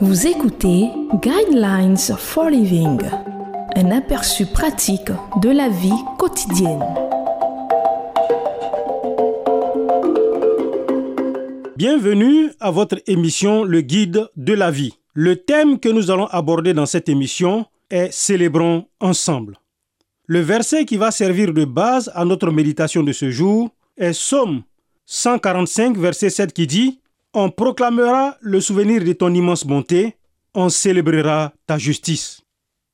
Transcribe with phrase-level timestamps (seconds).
[0.00, 3.00] Vous écoutez Guidelines for Living,
[3.74, 5.10] un aperçu pratique
[5.42, 6.84] de la vie quotidienne.
[11.76, 14.94] Bienvenue à votre émission Le Guide de la vie.
[15.14, 19.56] Le thème que nous allons aborder dans cette émission est Célébrons ensemble.
[20.26, 24.62] Le verset qui va servir de base à notre méditation de ce jour est Somme
[25.06, 27.00] 145, verset 7 qui dit
[27.34, 30.16] On proclamera le souvenir de ton immense bonté,
[30.54, 32.40] on célébrera ta justice.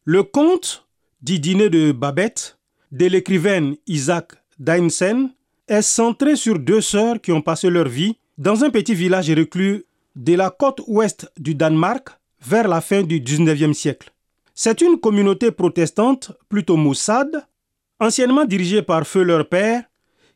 [0.04, 0.86] Le conte
[1.22, 2.58] du dîner de Babette
[2.90, 5.30] de l'écrivaine Isaac Dainsen
[5.68, 9.84] est centré sur deux sœurs qui ont passé leur vie dans un petit village reclus
[10.16, 12.08] de la côte ouest du Danemark
[12.44, 14.10] vers la fin du 19e siècle.
[14.54, 17.46] C'est une communauté protestante plutôt maussade,
[18.00, 19.84] anciennement dirigée par feu leur père,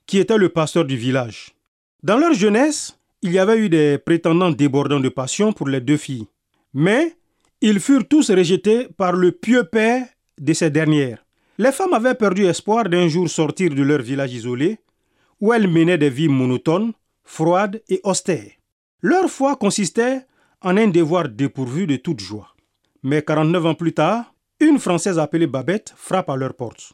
[0.07, 1.55] qui était le pasteur du village.
[2.03, 5.97] Dans leur jeunesse, il y avait eu des prétendants débordants de passion pour les deux
[5.97, 6.29] filles,
[6.73, 7.17] mais
[7.61, 10.07] ils furent tous rejetés par le pieux père
[10.39, 11.25] de ces dernières.
[11.59, 14.79] Les femmes avaient perdu espoir d'un jour sortir de leur village isolé,
[15.41, 16.93] où elles menaient des vies monotones,
[17.25, 18.53] froides et austères.
[19.03, 20.23] Leur foi consistait
[20.63, 22.55] en un devoir dépourvu de toute joie.
[23.03, 26.93] Mais 49 ans plus tard, une Française appelée Babette frappe à leur porte.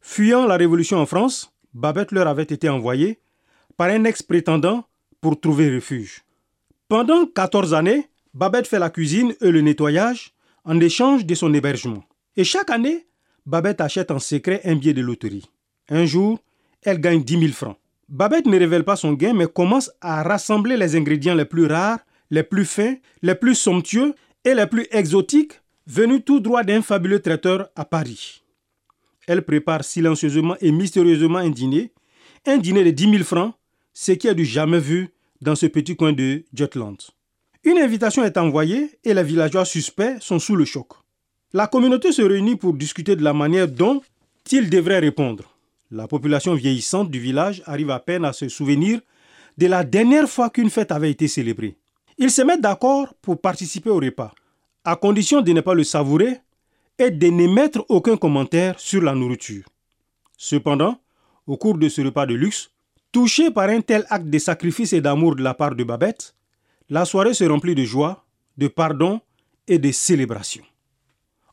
[0.00, 3.20] Fuyant la Révolution en France, Babette leur avait été envoyée
[3.76, 4.84] par un ex-prétendant
[5.22, 6.24] pour trouver refuge.
[6.88, 10.34] Pendant 14 années, Babette fait la cuisine et le nettoyage
[10.64, 12.04] en échange de son hébergement.
[12.36, 13.06] Et chaque année,
[13.46, 15.48] Babette achète en secret un billet de loterie.
[15.88, 16.38] Un jour,
[16.82, 17.78] elle gagne 10 000 francs.
[18.08, 22.00] Babette ne révèle pas son gain, mais commence à rassembler les ingrédients les plus rares,
[22.30, 27.20] les plus fins, les plus somptueux et les plus exotiques, venus tout droit d'un fabuleux
[27.20, 28.42] traiteur à Paris.
[29.28, 31.92] Elle prépare silencieusement et mystérieusement un dîner,
[32.44, 33.54] un dîner de 10 000 francs,
[33.94, 36.96] ce qui a du jamais vu dans ce petit coin de Jutland.
[37.64, 40.88] Une invitation est envoyée et les villageois suspects sont sous le choc.
[41.52, 44.02] La communauté se réunit pour discuter de la manière dont
[44.50, 45.44] ils devraient répondre.
[45.90, 49.00] La population vieillissante du village arrive à peine à se souvenir
[49.58, 51.76] de la dernière fois qu'une fête avait été célébrée.
[52.18, 54.32] Ils se mettent d'accord pour participer au repas,
[54.84, 56.38] à condition de ne pas le savourer
[56.98, 59.64] et de n'émettre aucun commentaire sur la nourriture.
[60.36, 60.98] Cependant,
[61.46, 62.70] au cours de ce repas de luxe,
[63.12, 66.34] touché par un tel acte de sacrifice et d'amour de la part de Babette,
[66.88, 68.24] la soirée se remplit de joie,
[68.56, 69.20] de pardon
[69.68, 70.64] et de célébration.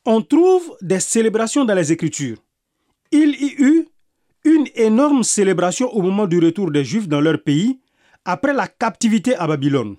[0.06, 2.38] On trouve des célébrations dans les Écritures.
[3.12, 3.88] Il y eut
[4.46, 7.80] une énorme célébration au moment du retour des Juifs dans leur pays
[8.26, 9.98] après la captivité à Babylone.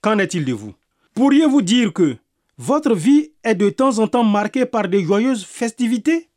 [0.00, 0.74] Qu'en est-il de vous?
[1.14, 2.16] Pourriez-vous dire que
[2.56, 6.28] votre vie est de temps en temps marquée par des joyeuses festivités?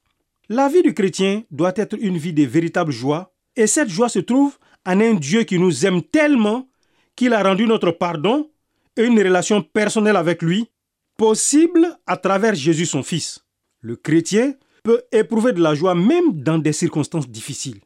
[0.50, 4.20] La vie du chrétien doit être une vie de véritable joie, et cette joie se
[4.20, 6.68] trouve en un Dieu qui nous aime tellement
[7.16, 8.50] qu'il a rendu notre pardon
[8.98, 10.70] et une relation personnelle avec lui
[11.18, 13.46] possible à travers Jésus son Fils.
[13.82, 17.80] Le chrétien peut éprouver de la joie même dans des circonstances difficiles.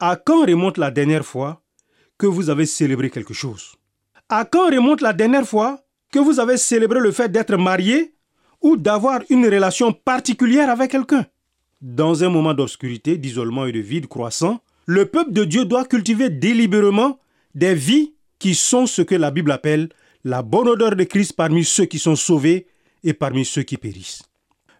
[0.00, 1.62] À quand remonte la dernière fois
[2.18, 3.74] que vous avez célébré quelque chose?
[4.28, 8.14] À quand remonte la dernière fois que vous avez célébré le fait d'être marié
[8.60, 11.26] ou d'avoir une relation particulière avec quelqu'un?
[11.80, 16.30] Dans un moment d'obscurité, d'isolement et de vide croissant, le peuple de Dieu doit cultiver
[16.30, 17.18] délibérément
[17.54, 19.88] des vies qui sont ce que la Bible appelle
[20.24, 22.66] la bonne odeur de Christ parmi ceux qui sont sauvés
[23.02, 24.22] et parmi ceux qui périssent.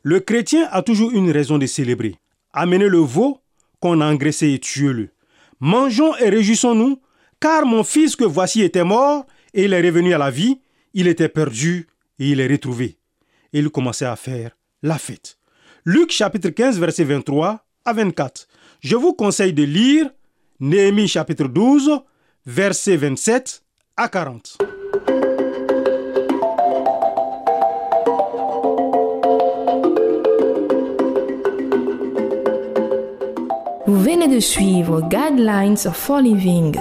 [0.02, 2.16] Le chrétien a toujours une raison de célébrer.
[2.52, 3.40] Amenez le veau
[3.80, 5.10] qu'on a engraissé et tuez-le.
[5.60, 7.00] Mangeons et réjouissons-nous,
[7.40, 10.60] car mon fils que voici était mort et il est revenu à la vie,
[10.92, 11.88] il était perdu
[12.18, 12.98] et il est retrouvé.
[13.52, 15.38] Et il commençait à faire la fête.
[15.84, 18.48] Luc chapitre 15 verset 23 à 24.
[18.84, 20.10] Je vous conseille de lire
[20.60, 22.00] Néhémie chapitre 12
[22.44, 23.62] verset 27
[23.96, 24.58] à 40.
[33.86, 36.76] Vous venez de suivre Guidelines for Living.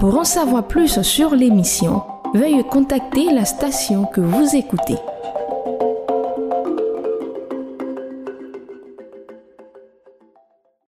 [0.00, 2.02] Pour en savoir plus sur l'émission,
[2.34, 4.96] veuillez contacter la station que vous écoutez.